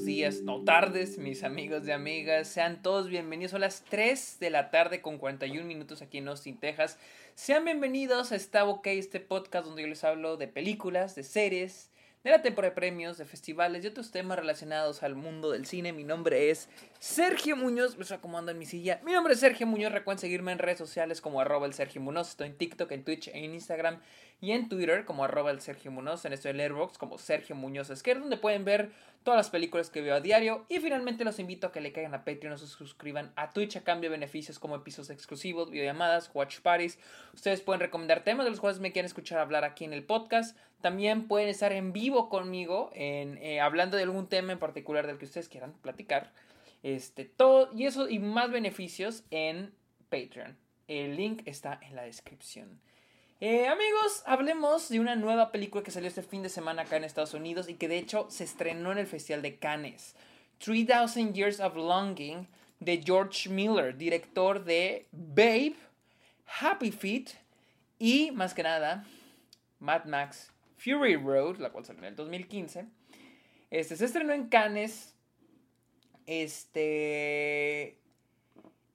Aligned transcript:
días, 0.00 0.40
no 0.42 0.64
tardes, 0.64 1.18
mis 1.18 1.44
amigos 1.44 1.86
y 1.86 1.90
amigas. 1.92 2.48
Sean 2.48 2.82
todos 2.82 3.08
bienvenidos. 3.08 3.50
Son 3.50 3.60
las 3.60 3.84
3 3.84 4.38
de 4.40 4.48
la 4.48 4.70
tarde 4.70 5.02
con 5.02 5.18
41 5.18 5.66
minutos 5.66 6.00
aquí 6.00 6.18
en 6.18 6.28
Austin, 6.28 6.56
Texas. 6.58 6.98
Sean 7.34 7.64
bienvenidos 7.64 8.32
a 8.32 8.36
Está 8.36 8.64
OK, 8.64 8.86
este 8.86 9.20
podcast 9.20 9.66
donde 9.66 9.82
yo 9.82 9.88
les 9.88 10.02
hablo 10.02 10.38
de 10.38 10.48
películas, 10.48 11.14
de 11.14 11.22
series, 11.22 11.90
de 12.24 12.30
la 12.30 12.40
temporada 12.40 12.70
de 12.70 12.74
premios, 12.74 13.18
de 13.18 13.26
festivales 13.26 13.84
y 13.84 13.88
otros 13.88 14.10
temas 14.10 14.38
relacionados 14.38 15.02
al 15.02 15.14
mundo 15.14 15.50
del 15.50 15.66
cine. 15.66 15.92
Mi 15.92 16.04
nombre 16.04 16.50
es 16.50 16.70
Sergio 16.98 17.54
Muñoz, 17.54 17.98
me 17.98 18.04
acomodando 18.14 18.50
en 18.50 18.58
mi 18.58 18.66
silla. 18.66 19.00
Mi 19.04 19.12
nombre 19.12 19.34
es 19.34 19.40
Sergio 19.40 19.66
Muñoz, 19.66 19.92
recuerden 19.92 20.20
seguirme 20.20 20.52
en 20.52 20.58
redes 20.58 20.78
sociales 20.78 21.20
como 21.20 21.40
arroba 21.40 21.66
el 21.66 21.74
Sergio 21.74 22.00
Muñoz. 22.00 22.30
Estoy 22.30 22.48
en 22.48 22.56
TikTok, 22.56 22.90
en 22.92 23.04
Twitch, 23.04 23.28
en 23.28 23.52
Instagram 23.52 24.00
y 24.42 24.50
en 24.50 24.68
Twitter 24.68 25.04
como 25.04 25.22
arroba 25.22 25.52
el 25.52 25.60
Sergio 25.60 25.92
Muñoz. 25.92 26.24
En 26.24 26.32
esto 26.32 26.48
de 26.48 26.54
Letterboxd 26.54 26.96
como 26.96 27.16
Sergio 27.16 27.54
Muñoz 27.54 27.90
Esquer, 27.90 28.18
donde 28.18 28.36
pueden 28.36 28.64
ver 28.64 28.90
todas 29.22 29.38
las 29.38 29.50
películas 29.50 29.88
que 29.88 30.00
veo 30.00 30.16
a 30.16 30.20
diario. 30.20 30.66
Y 30.68 30.80
finalmente 30.80 31.24
los 31.24 31.38
invito 31.38 31.68
a 31.68 31.72
que 31.72 31.80
le 31.80 31.92
caigan 31.92 32.12
a 32.12 32.24
Patreon 32.24 32.54
o 32.54 32.58
se 32.58 32.66
suscriban 32.66 33.32
a 33.36 33.52
Twitch 33.52 33.76
a 33.76 33.84
cambio 33.84 34.10
de 34.10 34.16
beneficios 34.16 34.58
como 34.58 34.74
episodios 34.74 35.10
exclusivos, 35.10 35.70
videollamadas, 35.70 36.28
watch 36.34 36.58
parties. 36.58 36.98
Ustedes 37.32 37.60
pueden 37.60 37.78
recomendar 37.78 38.24
temas 38.24 38.44
de 38.44 38.50
los 38.50 38.58
cuales 38.58 38.80
me 38.80 38.90
quieren 38.90 39.06
escuchar 39.06 39.38
hablar 39.38 39.62
aquí 39.62 39.84
en 39.84 39.92
el 39.92 40.02
podcast. 40.02 40.58
También 40.80 41.28
pueden 41.28 41.48
estar 41.48 41.70
en 41.70 41.92
vivo 41.92 42.28
conmigo 42.28 42.90
en, 42.94 43.38
eh, 43.38 43.60
hablando 43.60 43.96
de 43.96 44.02
algún 44.02 44.26
tema 44.26 44.50
en 44.50 44.58
particular 44.58 45.06
del 45.06 45.18
que 45.18 45.26
ustedes 45.26 45.48
quieran 45.48 45.72
platicar. 45.82 46.32
Este, 46.82 47.24
todo, 47.24 47.70
y 47.72 47.86
eso 47.86 48.08
y 48.08 48.18
más 48.18 48.50
beneficios 48.50 49.22
en 49.30 49.72
Patreon. 50.08 50.58
El 50.88 51.14
link 51.14 51.42
está 51.46 51.78
en 51.80 51.94
la 51.94 52.02
descripción. 52.02 52.80
Eh, 53.44 53.66
amigos, 53.66 54.22
hablemos 54.24 54.88
de 54.88 55.00
una 55.00 55.16
nueva 55.16 55.50
película 55.50 55.82
que 55.82 55.90
salió 55.90 56.06
este 56.06 56.22
fin 56.22 56.44
de 56.44 56.48
semana 56.48 56.82
acá 56.82 56.96
en 56.96 57.02
Estados 57.02 57.34
Unidos 57.34 57.68
y 57.68 57.74
que 57.74 57.88
de 57.88 57.98
hecho 57.98 58.28
se 58.30 58.44
estrenó 58.44 58.92
en 58.92 58.98
el 58.98 59.08
Festival 59.08 59.42
de 59.42 59.58
Cannes. 59.58 60.14
3000 60.58 61.32
Years 61.32 61.58
of 61.58 61.74
Longing 61.74 62.46
de 62.78 63.02
George 63.04 63.48
Miller, 63.48 63.96
director 63.96 64.64
de 64.64 65.08
Babe, 65.10 65.74
Happy 66.60 66.92
Feet 66.92 67.30
y 67.98 68.30
más 68.30 68.54
que 68.54 68.62
nada 68.62 69.04
Mad 69.80 70.04
Max 70.04 70.52
Fury 70.76 71.16
Road, 71.16 71.56
la 71.56 71.70
cual 71.70 71.84
salió 71.84 72.02
en 72.02 72.10
el 72.10 72.14
2015. 72.14 72.86
Este 73.70 73.96
se 73.96 74.04
estrenó 74.04 74.34
en 74.34 74.50
Cannes. 74.50 75.16
Este 76.26 77.98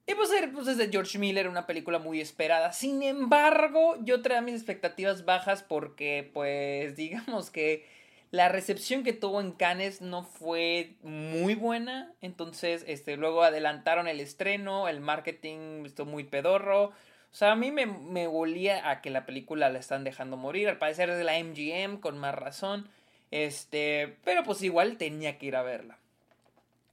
y 0.08 0.14
pues, 0.14 0.30
pues 0.54 0.66
es 0.68 0.78
de 0.78 0.88
George 0.88 1.18
Miller, 1.18 1.48
una 1.48 1.66
película 1.66 1.98
muy 1.98 2.22
esperada. 2.22 2.72
Sin 2.72 3.02
embargo, 3.02 3.94
yo 4.00 4.22
traía 4.22 4.40
mis 4.40 4.54
expectativas 4.54 5.26
bajas 5.26 5.62
porque, 5.62 6.30
pues, 6.32 6.96
digamos 6.96 7.50
que 7.50 7.84
la 8.30 8.48
recepción 8.48 9.04
que 9.04 9.12
tuvo 9.12 9.42
en 9.42 9.52
Cannes 9.52 10.00
no 10.00 10.22
fue 10.22 10.94
muy 11.02 11.54
buena. 11.54 12.10
Entonces, 12.22 12.84
este, 12.86 13.18
luego 13.18 13.42
adelantaron 13.42 14.08
el 14.08 14.20
estreno, 14.20 14.88
el 14.88 15.00
marketing 15.00 15.84
estuvo 15.84 16.10
muy 16.10 16.24
pedorro. 16.24 16.84
O 16.84 17.34
sea, 17.34 17.52
a 17.52 17.56
mí 17.56 17.70
me, 17.70 17.84
me 17.84 18.26
volía 18.26 18.88
a 18.88 19.02
que 19.02 19.10
la 19.10 19.26
película 19.26 19.68
la 19.68 19.78
están 19.78 20.04
dejando 20.04 20.38
morir. 20.38 20.70
Al 20.70 20.78
parecer 20.78 21.10
es 21.10 21.18
de 21.18 21.24
la 21.24 21.38
MGM, 21.38 22.00
con 22.00 22.16
más 22.16 22.34
razón. 22.34 22.88
Este, 23.30 24.16
pero 24.24 24.42
pues 24.42 24.62
igual 24.62 24.96
tenía 24.96 25.36
que 25.36 25.46
ir 25.46 25.56
a 25.56 25.62
verla. 25.62 25.98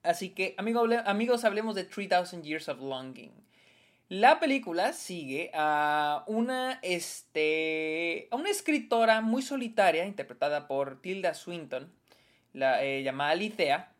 Así 0.05 0.29
que, 0.29 0.55
amigos, 0.57 1.43
hablemos 1.43 1.75
de 1.75 1.83
3000 1.83 2.43
Years 2.43 2.69
of 2.69 2.79
Longing. 2.79 3.31
La 4.07 4.39
película 4.39 4.93
sigue 4.93 5.49
a 5.53 6.23
una, 6.27 6.79
este, 6.83 8.27
a 8.29 8.35
una 8.35 8.51
escritora 8.51 9.21
muy 9.21 9.41
solitaria, 9.41 10.05
interpretada 10.05 10.67
por 10.67 11.01
Tilda 11.01 11.33
Swinton, 11.33 11.91
eh, 12.53 13.01
llamada 13.03 13.31
Alicea. 13.31 13.91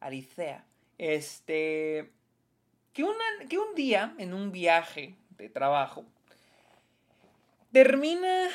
Alicea. 0.00 0.64
Este, 0.98 2.10
que, 2.92 3.06
que 3.48 3.58
un 3.58 3.74
día, 3.76 4.14
en 4.18 4.34
un 4.34 4.50
viaje 4.50 5.14
de 5.38 5.48
trabajo, 5.48 6.04
termina 7.72 8.48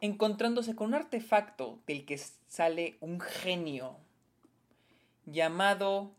encontrándose 0.00 0.76
con 0.76 0.88
un 0.88 0.94
artefacto 0.94 1.80
del 1.86 2.04
que 2.04 2.18
sale 2.46 2.96
un 3.00 3.20
genio 3.20 3.96
llamado 5.26 6.12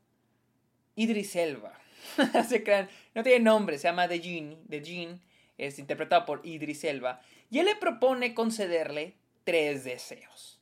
Idris 0.96 1.36
Elba. 1.36 1.74
no 3.16 3.24
tiene 3.24 3.40
nombre, 3.40 3.78
se 3.78 3.88
llama 3.88 4.08
The 4.08 4.20
Gene, 4.20 4.58
The 4.70 4.84
Gene, 4.84 5.20
es 5.58 5.80
interpretado 5.80 6.26
por 6.26 6.46
Idris 6.46 6.84
Elba, 6.84 7.22
y 7.50 7.60
él 7.60 7.66
le 7.66 7.76
propone 7.76 8.34
concederle 8.34 9.16
tres 9.44 9.84
deseos. 9.84 10.60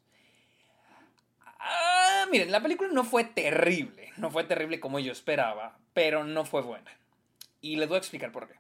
Ah, 1.60 2.26
miren, 2.32 2.52
la 2.52 2.62
película 2.62 2.90
no 2.92 3.04
fue 3.04 3.24
terrible, 3.24 4.12
no 4.18 4.30
fue 4.30 4.44
terrible 4.44 4.80
como 4.80 5.00
yo 5.00 5.12
esperaba, 5.12 5.78
pero 5.94 6.24
no 6.24 6.46
fue 6.46 6.62
buena. 6.62 6.92
Y 7.62 7.78
les 7.78 7.88
voy 7.88 7.96
a 7.96 8.00
explicar 8.00 8.32
por 8.32 8.48
qué. 8.48 8.56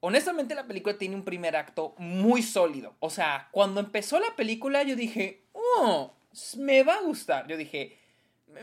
Honestamente 0.00 0.54
la 0.54 0.66
película 0.66 0.96
tiene 0.98 1.16
un 1.16 1.24
primer 1.24 1.56
acto 1.56 1.94
muy 1.98 2.42
sólido. 2.42 2.94
O 3.00 3.10
sea, 3.10 3.48
cuando 3.50 3.80
empezó 3.80 4.20
la 4.20 4.36
película 4.36 4.82
yo 4.82 4.96
dije, 4.96 5.44
oh, 5.52 6.14
me 6.58 6.82
va 6.82 6.96
a 6.96 7.02
gustar. 7.02 7.48
Yo 7.48 7.56
dije, 7.56 7.98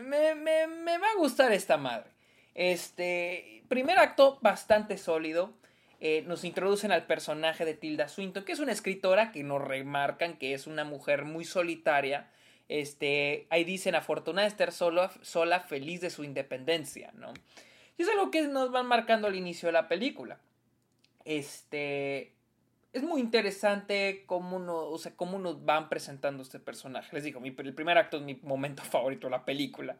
me, 0.00 0.34
me, 0.34 0.66
me 0.66 0.98
va 0.98 1.06
a 1.06 1.18
gustar 1.18 1.52
esta 1.52 1.76
madre. 1.76 2.10
Este, 2.54 3.62
primer 3.68 3.98
acto 3.98 4.38
bastante 4.42 4.98
sólido. 4.98 5.52
Eh, 6.00 6.24
nos 6.26 6.44
introducen 6.44 6.90
al 6.90 7.06
personaje 7.06 7.64
de 7.64 7.74
Tilda 7.74 8.08
Swinton, 8.08 8.44
que 8.44 8.52
es 8.52 8.58
una 8.58 8.72
escritora 8.72 9.30
que 9.30 9.44
nos 9.44 9.62
remarcan 9.62 10.36
que 10.36 10.52
es 10.52 10.66
una 10.66 10.84
mujer 10.84 11.24
muy 11.24 11.44
solitaria. 11.44 12.28
Este, 12.68 13.46
ahí 13.50 13.64
dicen, 13.64 13.94
afortunada 13.94 14.42
de 14.42 14.48
estar 14.48 14.72
sola, 14.72 15.60
feliz 15.60 16.00
de 16.00 16.10
su 16.10 16.24
independencia, 16.24 17.12
¿no? 17.14 17.32
Y 17.96 18.02
es 18.02 18.08
algo 18.08 18.30
que 18.30 18.42
nos 18.42 18.72
van 18.72 18.86
marcando 18.86 19.28
al 19.28 19.36
inicio 19.36 19.68
de 19.68 19.74
la 19.74 19.88
película. 19.88 20.38
Este, 21.24 22.32
es 22.92 23.02
muy 23.02 23.20
interesante 23.20 24.24
cómo, 24.26 24.58
o 24.90 24.98
sea, 24.98 25.12
cómo 25.16 25.38
nos 25.38 25.64
van 25.64 25.88
presentando 25.88 26.42
este 26.42 26.60
personaje. 26.60 27.14
Les 27.14 27.24
digo, 27.24 27.40
el 27.42 27.74
primer 27.74 27.98
acto 27.98 28.18
es 28.18 28.22
mi 28.22 28.34
momento 28.42 28.82
favorito 28.84 29.26
de 29.26 29.30
la 29.30 29.44
película. 29.44 29.96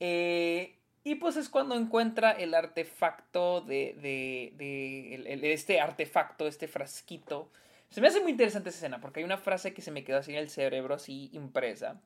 Eh, 0.00 0.76
y 1.04 1.14
pues 1.14 1.36
es 1.36 1.48
cuando 1.48 1.76
encuentra 1.76 2.32
el 2.32 2.54
artefacto 2.54 3.62
de, 3.62 3.94
de, 4.00 5.52
este 5.52 5.80
artefacto, 5.80 6.46
este 6.46 6.68
frasquito. 6.68 7.50
Se 7.90 8.00
me 8.00 8.08
hace 8.08 8.20
muy 8.20 8.32
interesante 8.32 8.68
esa 8.68 8.78
escena 8.78 9.00
porque 9.00 9.20
hay 9.20 9.24
una 9.24 9.38
frase 9.38 9.72
que 9.72 9.82
se 9.82 9.90
me 9.90 10.04
quedó 10.04 10.18
así 10.18 10.32
en 10.32 10.38
el 10.38 10.50
cerebro, 10.50 10.94
así 10.94 11.30
impresa, 11.32 12.00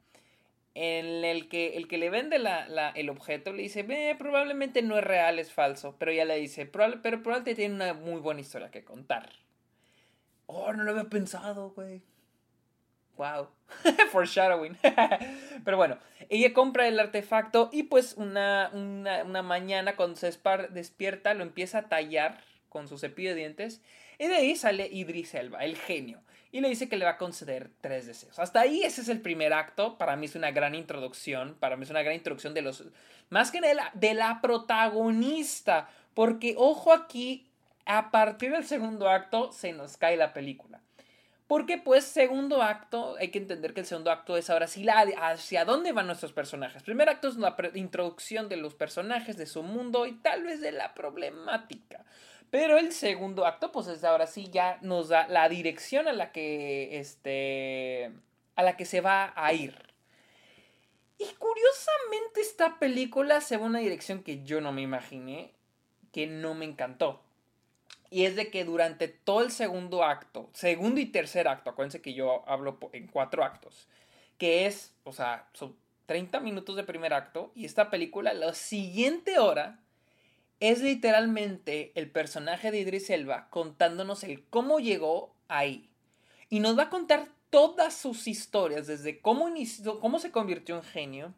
en 0.74 1.24
el 1.24 1.48
que 1.48 1.76
el 1.76 1.88
que 1.88 1.98
le 1.98 2.10
vende 2.10 2.38
la, 2.38 2.90
el 2.94 3.10
objeto 3.10 3.52
le 3.52 3.62
dice, 3.64 3.84
probablemente 4.18 4.82
no 4.82 4.96
es 4.98 5.04
real, 5.04 5.38
es 5.38 5.52
falso, 5.52 5.96
pero 5.98 6.10
ella 6.12 6.24
le 6.24 6.36
dice, 6.36 6.66
pero 6.66 7.00
probablemente 7.00 7.54
tiene 7.54 7.74
una 7.74 7.94
muy 7.94 8.20
buena 8.20 8.40
historia 8.40 8.70
que 8.70 8.84
contar. 8.84 9.43
Oh, 10.46 10.72
no 10.72 10.82
lo 10.82 10.90
había 10.92 11.04
pensado, 11.04 11.70
güey. 11.70 12.02
Wow. 13.16 13.48
Foreshadowing. 14.10 14.76
Pero 15.64 15.76
bueno, 15.76 15.98
ella 16.28 16.52
compra 16.52 16.88
el 16.88 16.98
artefacto 16.98 17.70
y 17.72 17.84
pues 17.84 18.14
una, 18.16 18.70
una, 18.72 19.42
mañana 19.42 19.96
cuando 19.96 20.16
se 20.16 20.32
despierta 20.70 21.34
lo 21.34 21.42
empieza 21.42 21.78
a 21.78 21.88
tallar 21.88 22.40
con 22.68 22.88
su 22.88 22.98
cepillo 22.98 23.30
de 23.30 23.36
dientes. 23.36 23.80
Y 24.18 24.26
de 24.26 24.36
ahí 24.36 24.56
sale 24.56 24.88
Idris 24.90 25.34
Elba, 25.34 25.64
el 25.64 25.76
genio. 25.76 26.22
Y 26.52 26.60
le 26.60 26.68
dice 26.68 26.88
que 26.88 26.96
le 26.96 27.04
va 27.04 27.12
a 27.12 27.18
conceder 27.18 27.70
tres 27.80 28.06
deseos. 28.06 28.38
Hasta 28.38 28.60
ahí 28.60 28.82
ese 28.82 29.00
es 29.00 29.08
el 29.08 29.20
primer 29.20 29.52
acto. 29.52 29.98
Para 29.98 30.14
mí 30.14 30.26
es 30.26 30.36
una 30.36 30.52
gran 30.52 30.76
introducción. 30.76 31.56
Para 31.58 31.76
mí 31.76 31.82
es 31.82 31.90
una 31.90 32.02
gran 32.02 32.14
introducción 32.14 32.54
de 32.54 32.62
los... 32.62 32.84
Más 33.28 33.50
que 33.50 33.60
de 33.60 33.74
la, 33.74 33.90
de 33.94 34.14
la 34.14 34.40
protagonista. 34.40 35.88
Porque 36.14 36.54
ojo 36.56 36.92
aquí, 36.92 37.48
a 37.86 38.10
partir 38.10 38.52
del 38.52 38.64
segundo 38.64 39.08
acto 39.08 39.52
se 39.52 39.72
nos 39.72 39.96
cae 39.96 40.16
la 40.16 40.32
película. 40.32 40.80
Porque 41.46 41.76
pues 41.76 42.04
segundo 42.04 42.62
acto, 42.62 43.16
hay 43.18 43.28
que 43.28 43.38
entender 43.38 43.74
que 43.74 43.80
el 43.80 43.86
segundo 43.86 44.10
acto 44.10 44.36
es 44.36 44.48
ahora 44.48 44.66
sí 44.66 44.82
la, 44.82 45.00
hacia 45.00 45.64
dónde 45.64 45.92
van 45.92 46.06
nuestros 46.06 46.32
personajes. 46.32 46.82
Primer 46.82 47.10
acto 47.10 47.28
es 47.28 47.36
la 47.36 47.54
introducción 47.74 48.48
de 48.48 48.56
los 48.56 48.74
personajes, 48.74 49.36
de 49.36 49.46
su 49.46 49.62
mundo 49.62 50.06
y 50.06 50.12
tal 50.12 50.44
vez 50.44 50.62
de 50.62 50.72
la 50.72 50.94
problemática. 50.94 52.04
Pero 52.50 52.78
el 52.78 52.92
segundo 52.92 53.46
acto 53.46 53.72
pues 53.72 53.88
es 53.88 54.04
ahora 54.04 54.26
sí 54.26 54.48
ya 54.50 54.78
nos 54.80 55.08
da 55.08 55.28
la 55.28 55.48
dirección 55.48 56.08
a 56.08 56.12
la 56.12 56.32
que 56.32 56.98
este 56.98 58.12
a 58.56 58.62
la 58.62 58.76
que 58.76 58.86
se 58.86 59.00
va 59.00 59.32
a 59.36 59.52
ir. 59.52 59.76
Y 61.18 61.26
curiosamente 61.34 62.40
esta 62.40 62.78
película 62.78 63.40
se 63.40 63.56
va 63.56 63.64
a 63.64 63.68
una 63.68 63.80
dirección 63.80 64.22
que 64.22 64.44
yo 64.44 64.60
no 64.60 64.72
me 64.72 64.82
imaginé, 64.82 65.52
que 66.12 66.26
no 66.26 66.54
me 66.54 66.64
encantó. 66.64 67.20
Y 68.14 68.26
es 68.26 68.36
de 68.36 68.48
que 68.48 68.64
durante 68.64 69.08
todo 69.08 69.42
el 69.42 69.50
segundo 69.50 70.04
acto, 70.04 70.48
segundo 70.52 71.00
y 71.00 71.06
tercer 71.06 71.48
acto, 71.48 71.70
acuérdense 71.70 72.00
que 72.00 72.14
yo 72.14 72.48
hablo 72.48 72.78
en 72.92 73.08
cuatro 73.08 73.42
actos, 73.42 73.88
que 74.38 74.66
es, 74.66 74.94
o 75.02 75.12
sea, 75.12 75.48
son 75.52 75.74
30 76.06 76.38
minutos 76.38 76.76
de 76.76 76.84
primer 76.84 77.12
acto 77.12 77.50
y 77.56 77.64
esta 77.64 77.90
película, 77.90 78.32
la 78.32 78.54
siguiente 78.54 79.40
hora, 79.40 79.80
es 80.60 80.80
literalmente 80.80 81.90
el 81.96 82.08
personaje 82.08 82.70
de 82.70 82.78
Idris 82.78 83.10
Elba 83.10 83.48
contándonos 83.50 84.22
el 84.22 84.44
cómo 84.44 84.78
llegó 84.78 85.34
ahí. 85.48 85.90
Y 86.48 86.60
nos 86.60 86.78
va 86.78 86.84
a 86.84 86.90
contar 86.90 87.26
todas 87.50 87.96
sus 87.96 88.28
historias, 88.28 88.86
desde 88.86 89.18
cómo, 89.18 89.48
inició, 89.48 89.98
cómo 89.98 90.20
se 90.20 90.30
convirtió 90.30 90.76
en 90.76 90.84
genio 90.84 91.34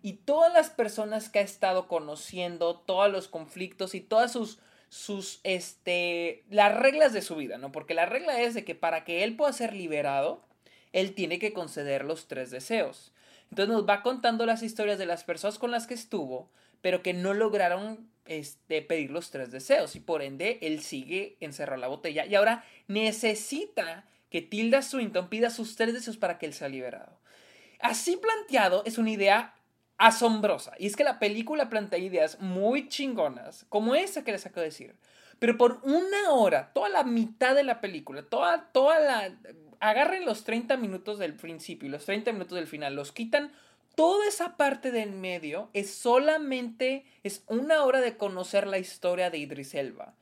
y 0.00 0.12
todas 0.12 0.52
las 0.52 0.70
personas 0.70 1.28
que 1.28 1.40
ha 1.40 1.42
estado 1.42 1.88
conociendo, 1.88 2.76
todos 2.76 3.10
los 3.10 3.26
conflictos 3.26 3.96
y 3.96 4.00
todas 4.00 4.30
sus 4.30 4.60
sus 4.90 5.40
este 5.44 6.42
las 6.50 6.76
reglas 6.76 7.12
de 7.12 7.22
su 7.22 7.36
vida, 7.36 7.56
¿no? 7.56 7.72
Porque 7.72 7.94
la 7.94 8.06
regla 8.06 8.40
es 8.42 8.54
de 8.54 8.64
que 8.64 8.74
para 8.74 9.04
que 9.04 9.24
él 9.24 9.36
pueda 9.36 9.52
ser 9.52 9.72
liberado, 9.72 10.44
él 10.92 11.14
tiene 11.14 11.38
que 11.38 11.52
conceder 11.52 12.04
los 12.04 12.26
tres 12.26 12.50
deseos. 12.50 13.12
Entonces 13.50 13.72
nos 13.72 13.88
va 13.88 14.02
contando 14.02 14.44
las 14.46 14.62
historias 14.62 14.98
de 14.98 15.06
las 15.06 15.24
personas 15.24 15.58
con 15.58 15.70
las 15.70 15.86
que 15.86 15.94
estuvo, 15.94 16.50
pero 16.82 17.02
que 17.02 17.14
no 17.14 17.34
lograron 17.34 18.10
este, 18.26 18.82
pedir 18.82 19.10
los 19.10 19.30
tres 19.30 19.50
deseos 19.52 19.96
y 19.96 20.00
por 20.00 20.22
ende 20.22 20.58
él 20.60 20.82
sigue 20.82 21.36
encerrado 21.40 21.76
en 21.76 21.80
la 21.82 21.88
botella 21.88 22.26
y 22.26 22.34
ahora 22.34 22.64
necesita 22.86 24.04
que 24.28 24.42
Tilda 24.42 24.82
Swinton 24.82 25.28
pida 25.28 25.50
sus 25.50 25.76
tres 25.76 25.94
deseos 25.94 26.16
para 26.16 26.38
que 26.38 26.46
él 26.46 26.54
sea 26.54 26.68
liberado. 26.68 27.18
Así 27.80 28.16
planteado 28.16 28.82
es 28.86 28.98
una 28.98 29.10
idea 29.10 29.54
asombrosa 30.00 30.72
y 30.78 30.86
es 30.86 30.96
que 30.96 31.04
la 31.04 31.18
película 31.18 31.68
plantea 31.68 31.98
ideas 31.98 32.40
muy 32.40 32.88
chingonas 32.88 33.66
como 33.68 33.94
esa 33.94 34.24
que 34.24 34.32
les 34.32 34.46
acabo 34.46 34.62
de 34.62 34.68
decir. 34.68 34.96
Pero 35.38 35.56
por 35.58 35.80
una 35.82 36.30
hora, 36.30 36.72
toda 36.72 36.88
la 36.88 37.04
mitad 37.04 37.54
de 37.54 37.64
la 37.64 37.80
película, 37.80 38.22
toda, 38.22 38.70
toda 38.72 38.98
la... 38.98 39.38
Agarren 39.78 40.26
los 40.26 40.44
30 40.44 40.76
minutos 40.76 41.18
del 41.18 41.34
principio 41.34 41.88
y 41.88 41.90
los 41.90 42.04
30 42.04 42.32
minutos 42.32 42.56
del 42.56 42.66
final, 42.66 42.94
los 42.94 43.12
quitan 43.12 43.52
toda 43.94 44.26
esa 44.26 44.56
parte 44.56 44.90
del 44.90 45.12
medio 45.12 45.68
es 45.74 45.90
solamente, 45.90 47.04
es 47.22 47.44
una 47.46 47.84
hora 47.84 48.00
de 48.00 48.16
conocer 48.16 48.66
la 48.66 48.78
historia 48.78 49.30
de 49.30 49.38
Idris 49.38 49.74
Elba. 49.74 50.14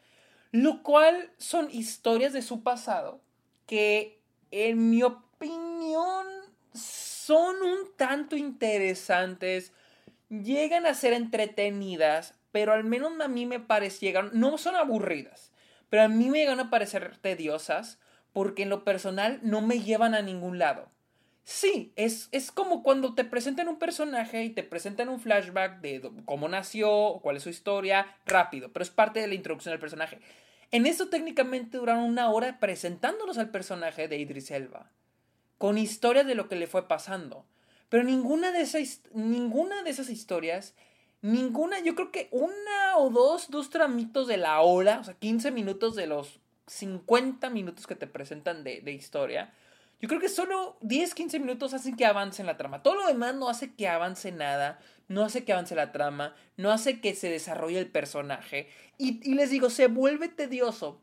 Lo 0.51 0.83
cual 0.83 1.31
son 1.37 1.69
historias 1.71 2.33
de 2.33 2.43
su 2.43 2.63
pasado 2.63 3.21
que, 3.67 4.21
en 4.51 4.91
mi 4.91 5.03
opinión, 5.03 6.27
son 7.29 7.61
un 7.61 7.95
tanto 7.95 8.37
interesantes, 8.37 9.75
llegan 10.31 10.87
a 10.87 10.95
ser 10.95 11.13
entretenidas, 11.13 12.33
pero 12.53 12.73
al 12.73 12.85
menos 12.85 13.21
a 13.21 13.29
mí 13.29 13.45
me 13.45 13.61
parecieron, 13.61 14.31
no 14.33 14.57
son 14.57 14.77
aburridas, 14.77 15.53
pero 15.91 16.05
a 16.05 16.09
mí 16.09 16.31
me 16.31 16.39
llegan 16.39 16.59
a 16.59 16.71
parecer 16.71 17.19
tediosas 17.19 17.99
porque 18.33 18.63
en 18.63 18.71
lo 18.71 18.83
personal 18.83 19.41
no 19.43 19.61
me 19.61 19.81
llevan 19.81 20.15
a 20.15 20.23
ningún 20.23 20.59
lado. 20.59 20.89
Sí, 21.45 21.93
es, 21.97 22.31
es 22.33 22.51
como 22.51 22.83
cuando 22.83 23.15
te 23.15 23.25
presentan 23.25 23.69
un 23.69 23.79
personaje 23.79 24.45
y 24.45 24.49
te 24.49 24.63
presentan 24.63 25.11
un 25.11 25.21
flashback 25.21 25.83
de 25.83 26.11
cómo 26.25 26.49
nació, 26.49 27.21
cuál 27.23 27.37
es 27.37 27.43
su 27.43 27.51
historia, 27.51 28.07
rápido, 28.25 28.73
pero 28.73 28.83
es 28.83 28.91
parte 28.91 29.21
de 29.21 29.27
la 29.27 29.35
introducción 29.35 29.73
del 29.75 29.81
personaje. 29.81 30.19
En 30.71 30.87
esto 30.87 31.11
técnicamente 31.11 31.77
duraron 31.77 32.05
una 32.05 32.31
hora 32.31 32.59
presentándonos 32.59 33.37
al 33.37 33.51
personaje 33.51 34.09
de 34.09 34.17
Idris 34.17 34.51
Elba, 34.51 34.91
con 35.59 35.77
historias 35.77 36.27
de 36.27 36.35
lo 36.35 36.49
que 36.49 36.57
le 36.57 36.67
fue 36.67 36.89
pasando. 36.89 37.45
Pero 37.89 38.05
ninguna 38.05 38.53
de 38.53 38.63
esas, 38.63 39.03
ninguna 39.13 39.83
de 39.83 39.91
esas 39.91 40.09
historias, 40.09 40.75
ninguna, 41.21 41.81
yo 41.81 41.95
creo 41.95 42.13
que 42.13 42.29
una 42.31 42.97
o 42.97 43.11
dos, 43.11 43.51
dos 43.51 43.71
tramitos 43.71 44.29
de 44.29 44.37
la 44.37 44.61
hora, 44.61 45.01
o 45.01 45.05
sea, 45.05 45.15
15 45.15 45.51
minutos 45.51 45.97
de 45.97 46.07
los 46.07 46.41
50 46.67 47.51
minutos 47.51 47.87
que 47.87 47.95
te 47.97 48.07
presentan 48.07 48.63
de, 48.63 48.81
de 48.81 48.93
historia, 48.93 49.53
yo 50.01 50.09
creo 50.09 50.21
que 50.21 50.29
solo 50.29 50.77
10, 50.83 51.15
15 51.15 51.41
minutos 51.41 51.75
hacen 51.75 51.97
que 51.97 52.07
avance 52.07 52.45
la 52.45 52.57
trama. 52.57 52.83
Todo 52.83 52.95
lo 52.95 53.07
demás 53.07 53.35
no 53.35 53.49
hace 53.49 53.75
que 53.75 53.89
avance 53.89 54.31
nada, 54.31 54.79
no 55.09 55.25
hace 55.25 55.45
que 55.45 55.53
avance 55.53 55.75
la 55.75 55.91
trama, 55.91 56.37
no 56.57 56.71
hace 56.71 57.01
que 57.01 57.17
se 57.17 57.29
desarrolle 57.29 57.81
el 57.81 57.91
personaje. 57.91 58.69
Y, 58.97 59.19
y 59.29 59.35
les 59.35 59.51
digo, 59.51 59.71
se 59.71 59.89
vuelve 59.89 60.29
tedioso. 60.29 61.01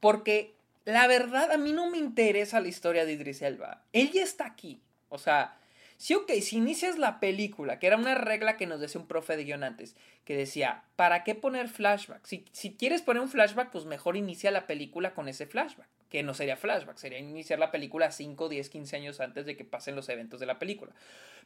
Porque 0.00 0.55
la 0.86 1.06
verdad 1.06 1.52
a 1.52 1.58
mí 1.58 1.72
no 1.72 1.90
me 1.90 1.98
interesa 1.98 2.60
la 2.60 2.68
historia 2.68 3.04
de 3.04 3.12
Idris 3.12 3.42
Elba. 3.42 3.84
Él 3.92 4.10
ya 4.12 4.22
está 4.22 4.46
aquí. 4.46 4.80
O 5.08 5.18
sea, 5.18 5.58
Sí, 5.98 6.14
ok, 6.14 6.30
si 6.42 6.58
inicias 6.58 6.98
la 6.98 7.20
película, 7.20 7.78
que 7.78 7.86
era 7.86 7.96
una 7.96 8.14
regla 8.14 8.58
que 8.58 8.66
nos 8.66 8.80
decía 8.80 9.00
un 9.00 9.06
profe 9.06 9.36
de 9.36 9.44
guion 9.44 9.64
antes, 9.64 9.96
que 10.24 10.36
decía, 10.36 10.84
¿para 10.94 11.24
qué 11.24 11.34
poner 11.34 11.68
flashback? 11.68 12.24
Si, 12.26 12.44
si 12.52 12.74
quieres 12.74 13.00
poner 13.00 13.22
un 13.22 13.30
flashback, 13.30 13.70
pues 13.70 13.86
mejor 13.86 14.16
inicia 14.16 14.50
la 14.50 14.66
película 14.66 15.14
con 15.14 15.26
ese 15.26 15.46
flashback, 15.46 15.88
que 16.10 16.22
no 16.22 16.34
sería 16.34 16.58
flashback, 16.58 16.98
sería 16.98 17.18
iniciar 17.18 17.58
la 17.58 17.70
película 17.70 18.10
5, 18.10 18.48
10, 18.50 18.68
15 18.68 18.96
años 18.96 19.20
antes 19.20 19.46
de 19.46 19.56
que 19.56 19.64
pasen 19.64 19.96
los 19.96 20.10
eventos 20.10 20.38
de 20.38 20.46
la 20.46 20.58
película. 20.58 20.92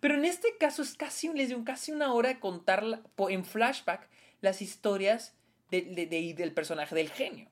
Pero 0.00 0.14
en 0.14 0.24
este 0.24 0.56
caso 0.58 0.82
es 0.82 0.94
casi, 0.94 1.28
les 1.32 1.50
digo, 1.50 1.64
casi 1.64 1.92
una 1.92 2.12
hora 2.12 2.30
de 2.30 2.40
contar 2.40 2.84
en 3.28 3.44
flashback 3.44 4.08
las 4.40 4.62
historias 4.62 5.32
del 5.70 6.52
personaje 6.52 6.96
del 6.96 7.10
genio. 7.10 7.48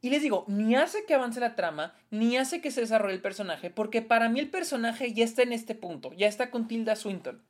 Y 0.00 0.10
les 0.10 0.22
digo, 0.22 0.44
ni 0.46 0.76
hace 0.76 1.04
que 1.04 1.14
avance 1.14 1.40
la 1.40 1.56
trama, 1.56 1.94
ni 2.10 2.36
hace 2.36 2.60
que 2.60 2.70
se 2.70 2.82
desarrolle 2.82 3.14
el 3.14 3.22
personaje, 3.22 3.70
porque 3.70 4.00
para 4.00 4.28
mí 4.28 4.38
el 4.38 4.48
personaje 4.48 5.12
ya 5.12 5.24
está 5.24 5.42
en 5.42 5.52
este 5.52 5.74
punto, 5.74 6.12
ya 6.12 6.28
está 6.28 6.50
con 6.50 6.68
Tilda 6.68 6.94
Swinton. 6.94 7.42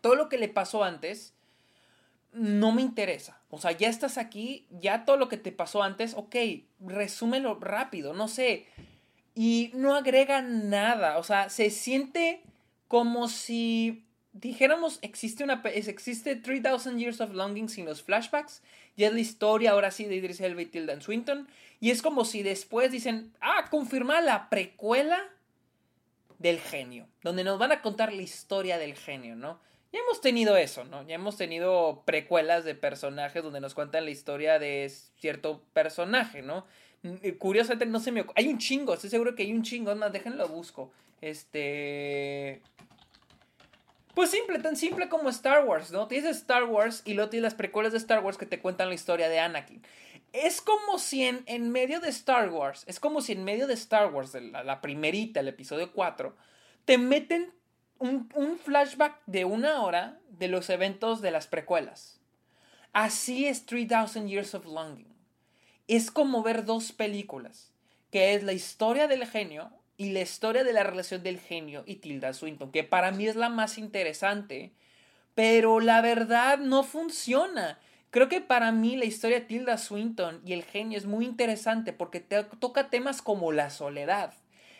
Todo 0.00 0.14
lo 0.14 0.28
que 0.28 0.38
le 0.38 0.48
pasó 0.48 0.84
antes 0.84 1.34
no 2.32 2.72
me 2.72 2.82
interesa. 2.82 3.40
O 3.48 3.58
sea, 3.58 3.72
ya 3.72 3.88
estás 3.88 4.18
aquí, 4.18 4.66
ya 4.70 5.04
todo 5.04 5.16
lo 5.16 5.28
que 5.28 5.36
te 5.36 5.52
pasó 5.52 5.82
antes, 5.82 6.14
ok, 6.14 6.36
resúmelo 6.80 7.58
rápido, 7.60 8.12
no 8.12 8.28
sé. 8.28 8.66
Y 9.34 9.70
no 9.74 9.94
agrega 9.94 10.42
nada, 10.42 11.18
o 11.18 11.24
sea, 11.24 11.48
se 11.48 11.70
siente 11.70 12.42
como 12.86 13.28
si 13.28 14.04
dijéramos, 14.34 14.98
existe 15.00 15.44
una 15.44 15.62
existe 15.64 16.36
3000 16.36 16.98
Years 16.98 17.20
of 17.20 17.32
Longing 17.32 17.68
sin 17.68 17.86
los 17.86 18.02
flashbacks, 18.02 18.62
y 18.96 19.04
es 19.04 19.12
la 19.12 19.20
historia 19.20 19.70
ahora 19.70 19.90
sí 19.90 20.04
de 20.04 20.16
Idris 20.16 20.40
Elba 20.40 20.62
y 20.62 20.66
Tilda 20.66 21.00
Swinton, 21.00 21.48
y 21.80 21.90
es 21.90 22.02
como 22.02 22.24
si 22.24 22.42
después 22.42 22.90
dicen, 22.90 23.32
ah, 23.40 23.68
confirma 23.70 24.20
la 24.20 24.50
precuela 24.50 25.18
del 26.38 26.60
genio, 26.60 27.06
donde 27.22 27.44
nos 27.44 27.58
van 27.58 27.72
a 27.72 27.80
contar 27.80 28.12
la 28.12 28.22
historia 28.22 28.76
del 28.76 28.94
genio, 28.96 29.36
¿no? 29.36 29.60
Ya 29.92 30.00
hemos 30.00 30.20
tenido 30.20 30.56
eso, 30.56 30.84
¿no? 30.84 31.06
Ya 31.06 31.14
hemos 31.14 31.36
tenido 31.36 32.02
precuelas 32.04 32.64
de 32.64 32.74
personajes 32.74 33.44
donde 33.44 33.60
nos 33.60 33.74
cuentan 33.74 34.04
la 34.04 34.10
historia 34.10 34.58
de 34.58 34.90
cierto 35.20 35.62
personaje, 35.72 36.42
¿no? 36.42 36.66
Curiosamente 37.38 37.86
no 37.86 38.00
se 38.00 38.10
me 38.10 38.24
Hay 38.34 38.48
un 38.48 38.58
chingo, 38.58 38.94
estoy 38.94 39.10
seguro 39.10 39.36
que 39.36 39.44
hay 39.44 39.52
un 39.52 39.62
chingo, 39.62 39.94
más 39.94 40.12
déjenlo 40.12 40.48
busco. 40.48 40.90
Este... 41.20 42.60
Pues 44.14 44.30
simple, 44.30 44.60
tan 44.60 44.76
simple 44.76 45.08
como 45.08 45.28
Star 45.28 45.64
Wars, 45.64 45.90
¿no? 45.90 46.06
Tienes 46.06 46.36
Star 46.36 46.64
Wars 46.64 47.02
y 47.04 47.14
luego 47.14 47.30
tienes 47.30 47.42
las 47.42 47.54
precuelas 47.54 47.92
de 47.92 47.98
Star 47.98 48.24
Wars 48.24 48.38
que 48.38 48.46
te 48.46 48.60
cuentan 48.60 48.88
la 48.88 48.94
historia 48.94 49.28
de 49.28 49.40
Anakin. 49.40 49.82
Es 50.32 50.60
como 50.60 50.98
si 50.98 51.24
en, 51.24 51.70
medio 51.70 52.00
de 52.00 52.10
Star 52.10 52.48
Wars, 52.50 52.84
es 52.86 53.00
como 53.00 53.20
si 53.20 53.32
en 53.32 53.44
medio 53.44 53.66
de 53.66 53.74
Star 53.74 54.12
Wars, 54.12 54.32
de 54.32 54.40
la, 54.40 54.80
primerita, 54.80 55.40
el 55.40 55.48
episodio 55.48 55.92
4, 55.92 56.34
te 56.84 56.96
meten 56.96 57.52
un, 57.98 58.30
un 58.34 58.58
flashback 58.58 59.20
de 59.26 59.44
una 59.44 59.82
hora 59.82 60.18
de 60.28 60.48
los 60.48 60.70
eventos 60.70 61.20
de 61.20 61.30
las 61.32 61.48
precuelas. 61.48 62.20
Así 62.92 63.46
es 63.46 63.66
3000 63.66 64.28
Years 64.28 64.54
of 64.54 64.66
Longing. 64.66 65.12
Es 65.88 66.12
como 66.12 66.42
ver 66.42 66.64
dos 66.64 66.92
películas, 66.92 67.72
que 68.12 68.34
es 68.34 68.44
la 68.44 68.52
historia 68.52 69.08
del 69.08 69.26
genio 69.26 69.72
y 69.96 70.10
la 70.10 70.20
historia 70.20 70.64
de 70.64 70.72
la 70.72 70.82
relación 70.82 71.22
del 71.22 71.38
genio 71.38 71.84
y 71.86 71.96
Tilda 71.96 72.32
Swinton, 72.32 72.72
que 72.72 72.84
para 72.84 73.12
mí 73.12 73.26
es 73.26 73.36
la 73.36 73.48
más 73.48 73.78
interesante, 73.78 74.72
pero 75.34 75.80
la 75.80 76.00
verdad 76.00 76.58
no 76.58 76.82
funciona. 76.82 77.78
Creo 78.10 78.28
que 78.28 78.40
para 78.40 78.72
mí 78.72 78.96
la 78.96 79.04
historia 79.04 79.40
de 79.40 79.46
Tilda 79.46 79.78
Swinton 79.78 80.40
y 80.44 80.52
el 80.52 80.64
genio 80.64 80.98
es 80.98 81.06
muy 81.06 81.24
interesante 81.24 81.92
porque 81.92 82.20
te 82.20 82.42
toca 82.44 82.90
temas 82.90 83.22
como 83.22 83.52
la 83.52 83.70
soledad. 83.70 84.34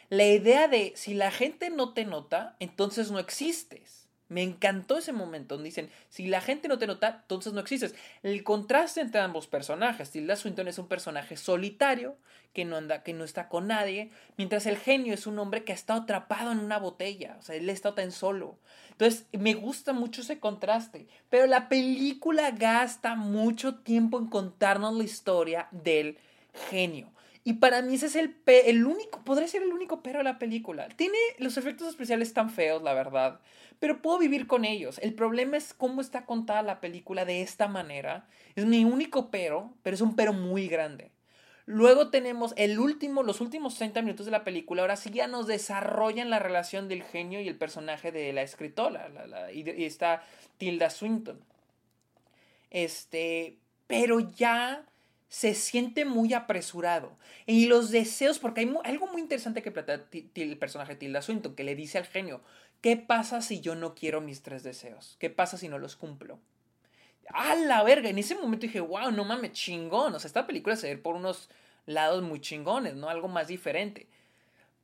La 0.09 0.27
idea 0.27 0.69
de 0.69 0.93
si 0.97 1.15
la 1.15 1.31
gente 1.31 1.71
no 1.71 1.93
te 1.95 2.05
nota, 2.05 2.57
entonces 2.61 3.11
no 3.11 3.19
existes. 3.19 4.04
Me 4.29 4.43
encantó 4.43 4.99
ese 4.99 5.13
momento 5.13 5.55
donde 5.55 5.69
dicen, 5.69 5.91
si 6.09 6.27
la 6.27 6.41
gente 6.41 6.67
no 6.67 6.79
te 6.79 6.87
nota, 6.87 7.21
entonces 7.23 7.53
no 7.53 7.61
existes. 7.61 7.95
El 8.23 8.43
contraste 8.43 9.01
entre 9.01 9.21
ambos 9.21 9.47
personajes. 9.47 10.11
Tilda 10.11 10.37
Swinton 10.37 10.69
es 10.69 10.79
un 10.79 10.89
personaje 10.89 11.37
solitario, 11.37 12.17
que 12.53 12.65
no, 12.65 12.77
anda, 12.77 13.03
que 13.03 13.13
no 13.13 13.25
está 13.25 13.49
con 13.49 13.67
nadie, 13.67 14.11
mientras 14.37 14.67
el 14.67 14.79
genio 14.79 15.13
es 15.13 15.27
un 15.27 15.39
hombre 15.39 15.65
que 15.65 15.73
ha 15.73 15.75
estado 15.75 16.03
atrapado 16.03 16.53
en 16.53 16.59
una 16.59 16.79
botella. 16.79 17.37
O 17.39 17.43
sea, 17.43 17.57
él 17.57 17.69
está 17.69 17.95
tan 17.95 18.13
solo. 18.13 18.59
Entonces, 18.93 19.27
me 19.33 19.55
gusta 19.55 19.93
mucho 19.93 20.23
ese 20.23 20.39
contraste. 20.39 21.07
Pero 21.29 21.47
la 21.47 21.69
película 21.69 22.51
gasta 22.53 23.17
mucho 23.17 23.77
tiempo 23.77 24.19
en 24.19 24.29
contarnos 24.29 24.95
la 24.97 25.05
historia 25.05 25.69
del 25.71 26.19
genio. 26.71 27.14
Y 27.47 27.55
para 27.55 27.83
mí 27.83 27.95
ese 27.95 28.07
es 28.07 28.17
el, 28.17 28.37
el 28.47 28.87
único, 28.87 29.23
podría 29.23 29.47
ser 29.47 29.63
el 29.63 29.73
único 29.73 30.03
pero 30.03 30.19
de 30.19 30.25
la 30.25 30.39
película. 30.39 30.89
Tiene 30.89 31.19
los 31.39 31.59
efectos 31.59 31.89
especiales 31.89 32.33
tan 32.33 32.49
feos, 32.49 32.83
la 32.83 32.95
verdad, 32.95 33.41
pero 33.79 34.01
puedo 34.01 34.19
vivir 34.19 34.47
con 34.47 34.65
ellos. 34.65 34.99
El 35.01 35.13
problema 35.13 35.59
es 35.59 35.75
cómo 35.75 36.01
está 36.01 36.25
contada 36.25 36.63
la 36.63 36.81
película 36.81 37.27
de 37.27 37.43
esta 37.43 37.69
manera. 37.69 38.27
Es 38.57 38.65
mi 38.65 38.87
único 38.87 39.31
pero, 39.31 39.75
pero 39.83 39.95
es 39.95 40.01
un 40.01 40.17
pero 40.17 40.33
muy 40.33 40.69
grande. 40.69 41.11
Luego 41.67 42.09
tenemos 42.11 42.55
el 42.57 42.79
último, 42.79 43.23
los 43.23 43.43
últimos 43.43 43.77
30 43.77 44.01
minutos 44.01 44.25
de 44.27 44.33
la 44.33 44.45
película. 44.45 44.81
Ahora 44.83 44.97
sí 44.97 45.11
ya 45.11 45.27
nos 45.27 45.47
desarrollan 45.47 46.31
la 46.31 46.39
relación 46.39 46.89
del 46.89 47.03
genio 47.03 47.43
y 47.43 47.49
el 47.49 47.57
personaje 47.57 48.11
de 48.11 48.33
la 48.33 48.43
escritora. 48.43 49.11
y, 49.53 49.71
y 49.71 49.85
está 49.85 50.23
Tilda 50.57 50.89
Swinton. 50.89 51.41
Este, 52.71 53.59
pero 53.87 54.21
ya 54.21 54.85
se 55.29 55.55
siente 55.55 56.05
muy 56.05 56.33
apresurado. 56.35 57.17
Y 57.47 57.67
los 57.67 57.91
deseos, 57.91 58.39
porque 58.39 58.61
hay 58.61 58.75
algo 58.85 59.07
muy 59.09 59.21
interesante 59.21 59.63
que 59.63 59.71
plantea 59.71 60.05
el 60.35 60.59
personaje 60.59 60.97
Tilda 60.97 61.23
Swinton, 61.23 61.55
que 61.55 61.65
le 61.65 61.75
dice 61.75 61.99
al 61.99 62.07
genio, 62.07 62.43
¿qué 62.81 62.97
pasa 62.97 63.43
si 63.43 63.61
yo 63.61 63.75
no 63.75 63.95
quiero 63.95 64.21
mis 64.21 64.43
tres 64.43 64.63
deseos? 64.63 65.17
¿Qué 65.19 65.31
pasa 65.31 65.59
si 65.59 65.69
no 65.69 65.79
los 65.79 65.97
cumplo? 65.97 66.39
¡A 67.31 67.55
la 67.55 67.83
verga! 67.83 68.09
En 68.09 68.19
ese 68.19 68.35
momento 68.35 68.67
dije, 68.67 68.81
wow, 68.81 69.11
no 69.11 69.25
mames, 69.25 69.53
chingón. 69.53 70.15
O 70.15 70.19
sea, 70.21 70.29
esta 70.29 70.47
película 70.47 70.77
se 70.77 70.95
ve 70.95 70.99
por 71.01 71.17
unos 71.17 71.49
lados 71.87 72.23
muy 72.23 72.41
chingones, 72.41 72.95
¿no? 72.95 73.09
Algo 73.09 73.29
más 73.29 73.49
diferente. 73.49 74.07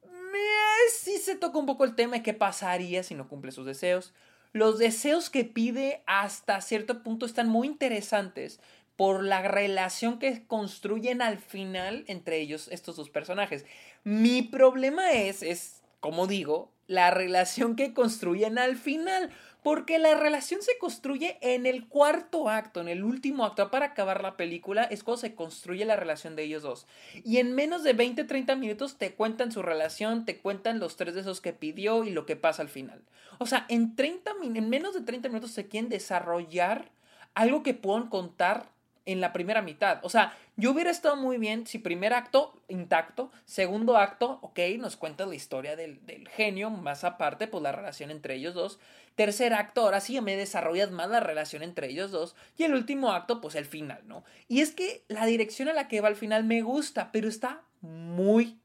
Me, 0.02 0.90
sí 0.92 1.18
se 1.18 1.36
toca 1.36 1.58
un 1.58 1.66
poco 1.66 1.84
el 1.84 1.94
tema 1.94 2.16
de 2.16 2.22
qué 2.22 2.34
pasaría 2.34 3.02
si 3.02 3.14
no 3.14 3.28
cumple 3.28 3.52
sus 3.52 3.66
deseos. 3.66 4.12
Los 4.52 4.78
deseos 4.78 5.30
que 5.30 5.44
pide 5.44 6.02
hasta 6.06 6.60
cierto 6.60 7.02
punto 7.02 7.24
están 7.24 7.48
muy 7.48 7.68
interesantes 7.68 8.60
por 9.00 9.24
la 9.24 9.40
relación 9.40 10.18
que 10.18 10.46
construyen 10.46 11.22
al 11.22 11.38
final 11.38 12.04
entre 12.06 12.38
ellos 12.38 12.68
estos 12.70 12.96
dos 12.96 13.08
personajes. 13.08 13.64
Mi 14.04 14.42
problema 14.42 15.12
es, 15.12 15.42
es, 15.42 15.80
como 16.00 16.26
digo, 16.26 16.70
la 16.86 17.10
relación 17.10 17.76
que 17.76 17.94
construyen 17.94 18.58
al 18.58 18.76
final. 18.76 19.30
Porque 19.62 19.98
la 19.98 20.16
relación 20.16 20.60
se 20.60 20.76
construye 20.76 21.38
en 21.40 21.64
el 21.64 21.88
cuarto 21.88 22.50
acto, 22.50 22.82
en 22.82 22.88
el 22.88 23.02
último 23.02 23.46
acto, 23.46 23.70
para 23.70 23.86
acabar 23.86 24.22
la 24.22 24.36
película, 24.36 24.84
es 24.84 25.02
cuando 25.02 25.22
se 25.22 25.34
construye 25.34 25.86
la 25.86 25.96
relación 25.96 26.36
de 26.36 26.42
ellos 26.42 26.62
dos. 26.62 26.86
Y 27.24 27.38
en 27.38 27.54
menos 27.54 27.82
de 27.82 27.94
20, 27.94 28.24
30 28.24 28.54
minutos 28.56 28.98
te 28.98 29.14
cuentan 29.14 29.50
su 29.50 29.62
relación, 29.62 30.26
te 30.26 30.36
cuentan 30.36 30.78
los 30.78 30.98
tres 30.98 31.14
de 31.14 31.22
esos 31.22 31.40
que 31.40 31.54
pidió 31.54 32.04
y 32.04 32.10
lo 32.10 32.26
que 32.26 32.36
pasa 32.36 32.60
al 32.60 32.68
final. 32.68 33.02
O 33.38 33.46
sea, 33.46 33.64
en, 33.70 33.96
30, 33.96 34.32
en 34.42 34.68
menos 34.68 34.92
de 34.92 35.00
30 35.00 35.30
minutos 35.30 35.52
se 35.52 35.68
quieren 35.68 35.88
desarrollar 35.88 36.90
algo 37.32 37.62
que 37.62 37.72
puedan 37.72 38.08
contar 38.08 38.78
en 39.06 39.20
la 39.20 39.32
primera 39.32 39.62
mitad. 39.62 40.00
O 40.02 40.08
sea, 40.08 40.36
yo 40.56 40.72
hubiera 40.72 40.90
estado 40.90 41.16
muy 41.16 41.38
bien 41.38 41.66
si 41.66 41.78
primer 41.78 42.12
acto 42.12 42.60
intacto, 42.68 43.32
segundo 43.44 43.96
acto, 43.96 44.38
ok, 44.42 44.58
nos 44.78 44.96
cuenta 44.96 45.26
la 45.26 45.34
historia 45.34 45.76
del, 45.76 46.00
genio, 46.28 46.70
más 46.70 47.04
aparte, 47.04 47.46
pues 47.46 47.62
la 47.62 47.72
relación 47.72 48.10
entre 48.10 48.34
ellos 48.34 48.54
dos. 48.54 48.78
Tercer 49.14 49.52
acto, 49.54 49.82
ahora 49.82 50.00
sí 50.00 50.20
me 50.20 50.36
desarrollas 50.36 50.90
más 50.90 51.10
la 51.10 51.20
relación 51.20 51.62
entre 51.62 51.88
ellos 51.88 52.10
dos. 52.10 52.36
Y 52.56 52.64
el 52.64 52.74
último 52.74 53.12
acto, 53.12 53.40
pues 53.40 53.54
el 53.54 53.66
final, 53.66 54.02
¿no? 54.06 54.24
Y 54.48 54.60
es 54.60 54.72
que 54.72 55.02
la 55.08 55.26
dirección 55.26 55.68
a 55.68 55.72
la 55.72 55.88
que 55.88 56.00
va 56.00 56.08
al 56.08 56.16
final 56.16 56.44
me 56.44 56.62
gusta, 56.62 57.10
pero 57.12 57.28
está 57.28 57.62
muy 57.80 58.58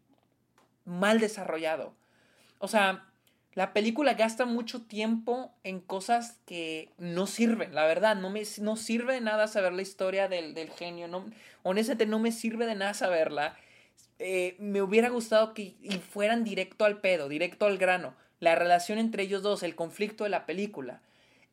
mal 0.85 1.19
desarrollado. 1.19 1.93
O 2.59 2.67
sea, 2.67 3.05
la 3.55 3.71
película 3.71 4.13
gasta 4.13 4.45
mucho 4.45 4.81
tiempo 4.81 5.53
en 5.63 5.79
cosas 5.79 6.39
que 6.45 6.91
no 6.97 7.25
sirven, 7.25 7.73
la 7.73 7.85
verdad, 7.85 8.17
no 8.17 8.29
me 8.29 8.43
no 8.59 8.75
sirve 8.75 9.13
de 9.13 9.21
nada 9.21 9.47
saber 9.47 9.71
la 9.71 9.81
historia 9.81 10.27
del, 10.27 10.53
del 10.53 10.69
genio, 10.69 11.07
no, 11.07 11.25
honestamente 11.63 12.05
no 12.05 12.19
me 12.19 12.33
sirve 12.33 12.65
de 12.65 12.75
nada 12.75 12.93
saberla. 12.93 13.57
Eh, 14.19 14.55
me 14.59 14.81
hubiera 14.81 15.09
gustado 15.09 15.53
que 15.53 15.75
y 15.81 15.99
fueran 15.99 16.43
directo 16.43 16.85
al 16.85 16.99
pedo, 16.99 17.29
directo 17.29 17.65
al 17.65 17.77
grano, 17.77 18.13
la 18.41 18.55
relación 18.55 18.97
entre 18.97 19.23
ellos 19.23 19.41
dos, 19.41 19.63
el 19.63 19.75
conflicto 19.75 20.25
de 20.25 20.29
la 20.29 20.45
película. 20.45 21.01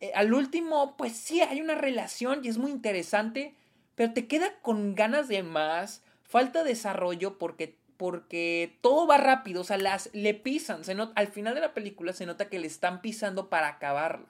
Eh, 0.01 0.11
al 0.17 0.35
último, 0.35 0.97
pues 0.97 1.13
sí, 1.13 1.41
hay 1.41 1.61
una 1.61 1.77
relación 1.77 2.41
y 2.45 2.49
es 2.49 2.59
muy 2.59 2.73
interesante, 2.73 3.55
pero 3.95 4.13
te 4.13 4.27
queda 4.27 4.53
con 4.61 4.97
ganas 4.97 5.29
de 5.29 5.45
más, 5.45 6.03
falta 6.25 6.65
desarrollo 6.65 7.39
porque 7.39 7.77
porque 8.03 8.79
todo 8.81 9.07
va 9.07 9.17
rápido, 9.17 9.61
o 9.61 9.65
sea, 9.65 9.79
las, 9.79 10.11
le 10.13 10.35
pisan, 10.35 10.83
se 10.83 10.97
al 11.15 11.29
final 11.29 11.55
de 11.55 11.61
la 11.61 11.73
película 11.73 12.13
se 12.13 12.27
nota 12.27 12.49
que 12.49 12.59
le 12.59 12.67
están 12.67 13.01
pisando 13.01 13.49
para 13.49 13.69
acabarla. 13.69 14.27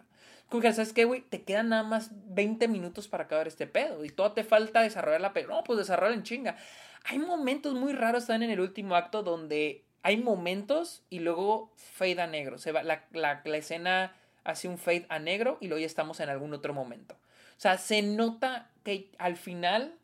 ¿sabes 0.61 0.93
qué, 0.93 1.07
güey? 1.07 1.23
Te 1.23 1.41
quedan 1.41 1.71
nada 1.71 1.83
más 1.83 2.11
20 2.35 2.69
minutos 2.69 3.09
para 3.09 3.25
acabar 3.25 3.49
este 3.49 3.67
pedo 3.67 4.05
y 4.05 4.11
todo 4.11 4.33
te 4.33 4.45
falta 4.45 4.83
desarrollar 4.83 5.23
la 5.23 5.33
película. 5.33 5.57
No, 5.57 5.64
pues 5.64 5.79
desarrollar 5.79 6.12
en 6.12 6.23
chinga. 6.23 6.59
Hay 7.05 7.19
momentos 7.19 7.73
muy 7.73 7.95
raros 7.95 8.25
están 8.25 8.43
en 8.43 8.50
el 8.50 8.61
último 8.61 8.95
acto 8.95 9.23
donde 9.23 9.87
hay 10.02 10.19
momentos 10.19 11.02
y 11.09 11.21
luego 11.21 11.73
fade 11.76 12.21
a 12.21 12.26
negro. 12.26 12.59
Se 12.59 12.73
va, 12.73 12.83
la, 12.83 13.07
la, 13.12 13.41
la 13.43 13.57
escena 13.57 14.14
hace 14.45 14.69
un 14.69 14.76
fade 14.76 15.07
a 15.09 15.19
negro 15.19 15.57
y 15.62 15.69
luego 15.69 15.81
ya 15.81 15.87
estamos 15.87 16.21
en 16.21 16.29
algún 16.29 16.52
otro 16.52 16.75
momento. 16.75 17.14
O 17.57 17.61
sea, 17.62 17.79
se 17.79 18.02
nota 18.02 18.71
que 18.85 19.09
al 19.17 19.38
final 19.38 19.95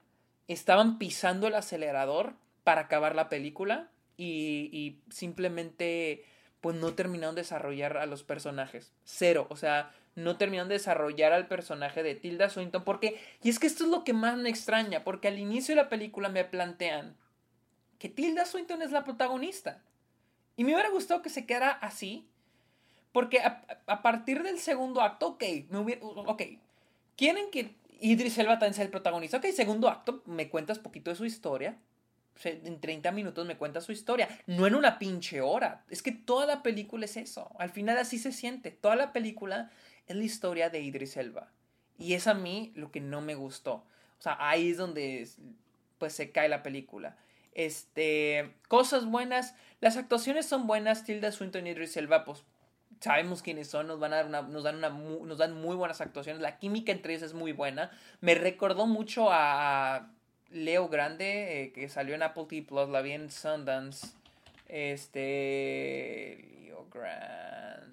estaban 0.47 0.97
pisando 0.97 1.49
el 1.49 1.55
acelerador 1.55 2.33
para 2.69 2.83
acabar 2.83 3.15
la 3.15 3.31
película 3.31 3.89
y, 4.19 4.99
simplemente 5.09 6.27
pues 6.61 6.77
no 6.77 6.93
terminaron 6.93 7.35
de 7.35 7.41
desarrollar 7.41 7.97
a 7.97 8.05
los 8.05 8.25
personajes. 8.25 8.93
Cero, 9.05 9.47
o 9.49 9.57
sea, 9.57 9.95
no 10.17 10.37
terminaron 10.37 10.69
de 10.69 10.75
desarrollar 10.75 11.33
al 11.33 11.49
personaje 11.49 12.03
de 12.03 12.15
Tilda 12.15 12.51
Swinton 12.51 12.85
porque, 12.85 13.19
y 13.43 13.49
es 13.49 13.59
que 13.59 13.67
esto 13.67 13.85
es 13.85 13.91
lo 13.91 14.05
que 14.05 14.13
más 14.13 14.37
me 14.37 14.51
extraña, 14.51 15.03
porque 15.03 15.29
al 15.29 15.39
inicio 15.39 15.75
de 15.75 15.81
la 15.81 15.89
película 15.89 16.29
me 16.29 16.45
plantean 16.45 17.17
que 17.99 18.11
Tilda 18.11 18.45
Swinton 18.45 18.83
es 18.83 18.91
la 18.91 19.03
protagonista. 19.03 19.83
Y 20.55 20.65
me 20.65 20.75
hubiera 20.75 20.91
gustado 20.91 21.23
que 21.23 21.31
se 21.31 21.47
quedara 21.47 21.71
así, 21.71 22.29
porque 23.13 23.41
a, 23.41 24.03
partir 24.03 24.43
del 24.43 24.59
segundo 24.59 25.01
acto, 25.01 25.29
ok, 25.29 25.45
me 25.71 25.79
hubiera, 25.79 26.05
ok, 26.05 26.43
quieren 27.17 27.51
que 27.51 27.75
Idris 27.99 28.37
Elba 28.37 28.59
también 28.59 28.75
sea 28.75 28.85
el 28.85 28.91
protagonista, 28.91 29.39
ok, 29.39 29.47
segundo 29.55 29.89
acto, 29.89 30.23
me 30.27 30.51
cuentas 30.51 30.79
poquito 30.79 31.09
de 31.09 31.17
su 31.17 31.25
historia, 31.25 31.79
en 32.45 32.81
30 32.81 33.13
minutos 33.13 33.47
me 33.47 33.57
cuenta 33.57 33.81
su 33.81 33.93
historia, 33.93 34.29
no 34.47 34.67
en 34.67 34.75
una 34.75 34.99
pinche 34.99 35.41
hora. 35.41 35.85
Es 35.89 36.03
que 36.03 36.13
toda 36.13 36.47
la 36.47 36.63
película 36.63 37.05
es 37.05 37.17
eso. 37.17 37.51
Al 37.59 37.71
final 37.71 37.99
así 37.99 38.19
se 38.19 38.33
siente. 38.33 38.71
Toda 38.71 38.97
la 38.97 39.13
película 39.13 39.71
es 40.07 40.17
la 40.17 40.25
historia 40.25 40.71
de 40.71 40.81
Idris 40.81 41.17
Elba. 41.17 41.51
Y 41.99 42.15
es 42.15 42.27
a 42.27 42.35
mí 42.35 42.73
lo 42.75 42.91
que 42.93 43.01
no 43.01 43.21
me 43.21 43.35
gustó. 43.35 43.85
O 44.19 44.23
sea, 44.23 44.37
ahí 44.39 44.71
es 44.71 44.77
donde 44.77 45.29
pues 45.99 46.13
se 46.13 46.31
cae 46.31 46.49
la 46.49 46.63
película. 46.63 47.17
Este, 47.53 48.55
cosas 48.69 49.05
buenas, 49.05 49.55
las 49.81 49.97
actuaciones 49.97 50.47
son 50.47 50.69
buenas, 50.69 51.05
Tilda 51.05 51.33
Swinton 51.33 51.67
y 51.67 51.71
Idris 51.71 51.97
Elba, 51.97 52.25
pues 52.25 52.45
sabemos 53.01 53.43
quiénes 53.43 53.69
son, 53.69 53.89
nos 53.89 53.99
van 53.99 54.13
a 54.13 54.17
dar 54.17 54.27
una, 54.27 54.43
nos 54.43 54.63
dan 54.63 54.77
una, 54.77 54.91
nos 54.91 55.39
dan 55.39 55.55
muy 55.61 55.75
buenas 55.75 56.01
actuaciones, 56.01 56.41
la 56.41 56.59
química 56.59 56.93
entre 56.93 57.15
ellos 57.15 57.25
es 57.25 57.35
muy 57.35 57.53
buena. 57.53 57.91
Me 58.21 58.35
recordó 58.35 58.87
mucho 58.87 59.29
a 59.31 60.11
Leo 60.51 60.89
Grande, 60.89 61.63
eh, 61.63 61.73
que 61.73 61.89
salió 61.89 62.15
en 62.15 62.23
Apple 62.23 62.47
TV 62.49 62.63
Plus, 62.63 62.89
la 62.89 63.03
vi 63.03 63.13
en 63.13 63.31
Sundance. 63.31 64.09
Este. 64.69 66.45
Leo 66.63 66.87
Grande. 66.93 67.87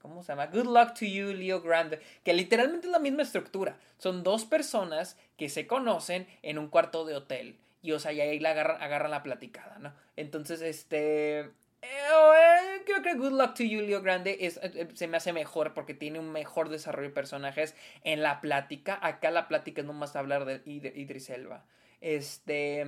¿Cómo 0.00 0.22
se 0.22 0.32
llama? 0.32 0.46
Good 0.46 0.66
Luck 0.66 0.94
to 0.94 1.06
You, 1.06 1.32
Leo 1.32 1.60
Grande. 1.60 2.00
Que 2.22 2.34
literalmente 2.34 2.86
es 2.86 2.92
la 2.92 2.98
misma 2.98 3.22
estructura. 3.22 3.76
Son 3.98 4.22
dos 4.22 4.44
personas 4.44 5.16
que 5.36 5.48
se 5.48 5.66
conocen 5.66 6.26
en 6.42 6.58
un 6.58 6.68
cuarto 6.68 7.04
de 7.04 7.14
hotel. 7.16 7.56
Y 7.82 7.92
o 7.92 7.98
sea, 7.98 8.12
y 8.12 8.20
ahí 8.20 8.38
la 8.38 8.50
agarran, 8.50 8.82
agarran 8.82 9.10
la 9.10 9.22
platicada, 9.22 9.78
¿no? 9.78 9.92
Entonces, 10.16 10.62
este. 10.62 11.50
Eh, 11.84 12.82
creo 12.86 13.02
que 13.02 13.14
Good 13.14 13.32
Luck 13.32 13.54
to 13.54 13.62
You, 13.62 13.82
Leo 13.82 14.00
Grande 14.00 14.38
es, 14.40 14.58
eh, 14.62 14.88
se 14.94 15.06
me 15.06 15.18
hace 15.18 15.32
mejor 15.32 15.74
porque 15.74 15.92
tiene 15.92 16.18
un 16.18 16.32
mejor 16.32 16.68
desarrollo 16.70 17.08
de 17.08 17.14
personajes 17.14 17.74
en 18.04 18.22
la 18.22 18.40
plática. 18.40 18.98
Acá 19.02 19.30
la 19.30 19.48
plática 19.48 19.82
es 19.82 19.86
más 19.86 20.16
hablar 20.16 20.44
de 20.46 20.62
Idris 20.64 21.30
Elba. 21.30 21.66
Este. 22.00 22.86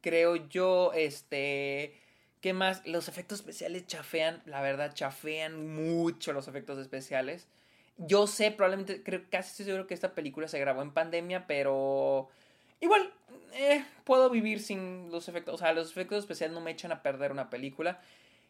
creo 0.00 0.36
yo, 0.48 0.92
este. 0.94 1.98
¿Qué 2.40 2.52
más? 2.52 2.86
Los 2.86 3.08
efectos 3.08 3.40
especiales 3.40 3.86
chafean, 3.86 4.42
la 4.44 4.60
verdad, 4.60 4.92
chafean 4.92 5.74
mucho 5.74 6.32
los 6.32 6.46
efectos 6.46 6.78
especiales. 6.78 7.48
Yo 7.96 8.26
sé, 8.26 8.50
probablemente, 8.50 9.02
creo, 9.02 9.22
casi 9.30 9.50
estoy 9.50 9.66
seguro 9.66 9.86
que 9.86 9.94
esta 9.94 10.14
película 10.14 10.46
se 10.48 10.58
grabó 10.58 10.82
en 10.82 10.92
pandemia, 10.92 11.46
pero 11.46 12.28
igual, 12.84 13.12
eh, 13.54 13.84
puedo 14.04 14.30
vivir 14.30 14.60
sin 14.60 15.10
los 15.10 15.28
efectos. 15.28 15.54
O 15.54 15.58
sea, 15.58 15.72
los 15.72 15.90
efectos 15.90 16.18
especiales 16.18 16.54
no 16.54 16.60
me 16.60 16.70
echan 16.70 16.92
a 16.92 17.02
perder 17.02 17.32
una 17.32 17.50
película. 17.50 18.00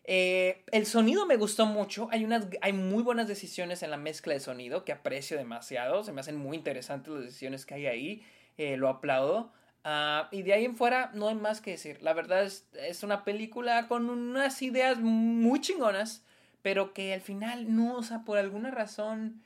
Eh, 0.05 0.63
el 0.73 0.87
sonido 0.87 1.27
me 1.27 1.37
gustó 1.37 1.67
mucho. 1.67 2.09
Hay, 2.11 2.25
unas, 2.25 2.47
hay 2.61 2.73
muy 2.73 3.03
buenas 3.03 3.29
decisiones 3.29 3.83
en 3.83 3.91
la 3.91 3.97
mezcla 3.97 4.35
de 4.35 4.41
sonido 4.41 4.85
que 4.85 4.93
aprecio 4.93 5.37
demasiado. 5.37 6.05
Se 6.05 6.13
me 6.13 6.21
hacen 6.21 6.37
muy 6.37 6.57
interesantes 6.57 7.13
las 7.13 7.25
decisiones 7.25 7.65
que 7.65 7.75
hay 7.75 7.87
ahí. 7.87 8.27
Eh, 8.59 8.77
lo 8.77 8.89
aplaudo. 8.89 9.53
Ah, 9.85 10.29
y 10.33 10.43
de 10.43 10.55
ahí 10.55 10.65
en 10.65 10.77
fuera 10.77 11.11
no 11.15 11.29
hay 11.29 11.35
más 11.35 11.61
que 11.61 11.73
decir. 11.73 12.03
La 12.03 12.13
verdad 12.15 12.45
es, 12.45 12.67
es 12.73 13.03
una 13.03 13.25
película 13.25 13.89
con 13.89 14.11
unas 14.11 14.61
ideas 14.63 14.99
muy 14.99 15.61
chingonas. 15.61 16.25
Pero 16.63 16.95
que 16.95 17.13
al 17.13 17.21
final 17.21 17.75
no, 17.75 17.97
o 17.97 18.03
sea, 18.03 18.25
por 18.25 18.39
alguna 18.39 18.71
razón. 18.71 19.43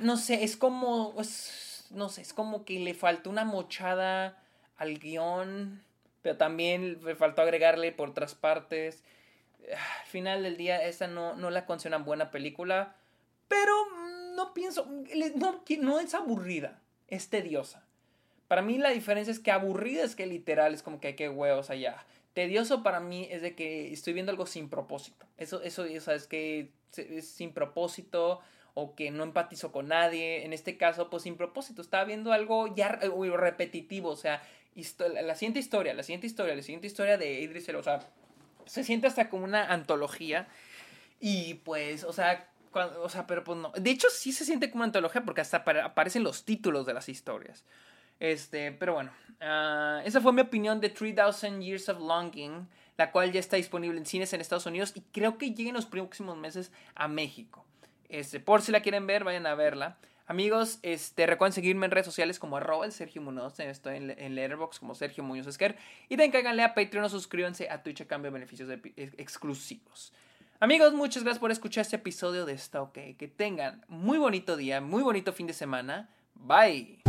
No 0.00 0.16
sé, 0.16 0.44
es 0.44 0.56
como 0.56 1.14
no 1.90 2.08
sé, 2.08 2.22
es 2.22 2.32
como 2.32 2.64
que 2.64 2.78
le 2.78 2.94
faltó 2.94 3.30
una 3.30 3.44
mochada 3.44 4.42
al 4.76 4.98
guion, 4.98 5.82
pero 6.22 6.36
también 6.36 7.00
le 7.04 7.16
faltó 7.16 7.42
agregarle 7.42 7.92
por 7.92 8.10
otras 8.10 8.34
partes. 8.34 9.02
Al 9.70 10.06
final 10.06 10.42
del 10.42 10.56
día, 10.56 10.84
esa 10.84 11.06
no, 11.06 11.34
no 11.34 11.50
la 11.50 11.66
considero 11.66 11.96
una 11.96 12.04
buena 12.04 12.30
película, 12.30 12.96
pero 13.48 13.72
no 14.34 14.52
pienso, 14.54 14.86
no, 15.36 15.62
no 15.80 16.00
es 16.00 16.14
aburrida, 16.14 16.80
es 17.08 17.28
tediosa. 17.28 17.84
Para 18.48 18.62
mí 18.62 18.78
la 18.78 18.90
diferencia 18.90 19.32
es 19.32 19.40
que 19.40 19.50
aburrida 19.50 20.04
es 20.04 20.14
que 20.14 20.26
literal 20.26 20.74
es 20.74 20.82
como 20.82 21.00
que 21.00 21.08
hay 21.08 21.16
que 21.16 21.28
huevos 21.28 21.70
allá. 21.70 22.04
Tedioso 22.34 22.82
para 22.82 23.00
mí 23.00 23.28
es 23.30 23.42
de 23.42 23.54
que 23.54 23.92
estoy 23.92 24.12
viendo 24.12 24.30
algo 24.30 24.46
sin 24.46 24.68
propósito. 24.68 25.24
Eso, 25.38 25.62
eso, 25.62 25.84
es 25.84 26.26
que 26.26 26.70
es 26.96 27.28
sin 27.28 27.52
propósito 27.52 28.40
o 28.74 28.94
que 28.94 29.10
no 29.10 29.22
empatizó 29.22 29.72
con 29.72 29.88
nadie. 29.88 30.44
En 30.44 30.52
este 30.52 30.76
caso, 30.76 31.08
pues 31.10 31.22
sin 31.22 31.36
propósito, 31.36 31.80
estaba 31.80 32.04
viendo 32.04 32.32
algo 32.32 32.74
ya 32.74 32.88
repetitivo, 32.88 34.10
o 34.10 34.16
sea, 34.16 34.42
la 34.98 35.34
siguiente 35.36 35.60
historia, 35.60 35.94
la 35.94 36.02
siguiente 36.02 36.26
historia, 36.26 36.54
la 36.54 36.62
siguiente 36.62 36.88
historia 36.88 37.16
de 37.16 37.40
Idris 37.40 37.68
Elba, 37.68 37.80
o 37.80 37.84
sea, 37.84 38.00
se 38.66 38.82
siente 38.82 39.06
hasta 39.06 39.28
como 39.28 39.44
una 39.44 39.72
antología 39.72 40.48
y 41.20 41.54
pues, 41.54 42.04
o 42.04 42.12
sea, 42.12 42.48
o 42.72 43.08
sea, 43.08 43.26
pero 43.26 43.44
pues 43.44 43.58
no. 43.58 43.70
De 43.70 43.90
hecho, 43.90 44.08
sí 44.10 44.32
se 44.32 44.44
siente 44.44 44.70
como 44.70 44.80
una 44.80 44.86
antología 44.86 45.24
porque 45.24 45.40
hasta 45.40 45.58
aparecen 45.58 46.24
los 46.24 46.44
títulos 46.44 46.86
de 46.86 46.94
las 46.94 47.08
historias. 47.08 47.64
Este, 48.20 48.72
pero 48.72 48.94
bueno, 48.94 49.12
uh, 49.40 50.00
esa 50.04 50.20
fue 50.20 50.32
mi 50.32 50.40
opinión 50.40 50.80
de 50.80 50.88
3000 50.88 51.60
Years 51.60 51.88
of 51.88 51.98
Longing, 52.00 52.68
la 52.96 53.10
cual 53.10 53.32
ya 53.32 53.40
está 53.40 53.56
disponible 53.56 53.98
en 53.98 54.06
cines 54.06 54.32
en 54.32 54.40
Estados 54.40 54.66
Unidos 54.66 54.92
y 54.94 55.00
creo 55.12 55.36
que 55.36 55.52
llega 55.52 55.70
en 55.70 55.74
los 55.74 55.86
próximos 55.86 56.36
meses 56.36 56.72
a 56.94 57.08
México. 57.08 57.64
Este, 58.08 58.40
por 58.40 58.62
si 58.62 58.72
la 58.72 58.80
quieren 58.80 59.06
ver, 59.06 59.24
vayan 59.24 59.46
a 59.46 59.54
verla. 59.54 59.98
Amigos, 60.26 60.78
este, 60.82 61.26
recuerden 61.26 61.52
seguirme 61.52 61.84
en 61.84 61.92
redes 61.92 62.06
sociales 62.06 62.38
como 62.38 62.56
arroba 62.56 62.86
el 62.86 62.92
Sergio 62.92 63.20
Munoz. 63.20 63.60
Estoy 63.60 63.96
en, 63.96 64.10
en 64.10 64.34
Letterboxd 64.34 64.80
como 64.80 64.94
Sergio 64.94 65.22
Muñoz 65.22 65.46
Esquer. 65.46 65.76
Y 66.08 66.16
también 66.16 66.32
cáiganle 66.32 66.62
a 66.62 66.74
Patreon 66.74 67.04
o 67.04 67.08
suscríbanse 67.10 67.68
a 67.68 67.82
Twitch 67.82 68.00
a 68.00 68.06
cambio 68.06 68.30
de 68.30 68.34
beneficios 68.34 68.70
exclusivos. 68.96 70.14
Amigos, 70.60 70.94
muchas 70.94 71.24
gracias 71.24 71.40
por 71.40 71.50
escuchar 71.50 71.82
este 71.82 71.96
episodio 71.96 72.46
de 72.46 72.54
Está 72.54 72.80
OK. 72.80 72.98
Que 73.18 73.28
tengan 73.28 73.84
muy 73.88 74.16
bonito 74.16 74.56
día, 74.56 74.80
muy 74.80 75.02
bonito 75.02 75.32
fin 75.34 75.46
de 75.46 75.52
semana. 75.52 76.08
Bye. 76.34 77.02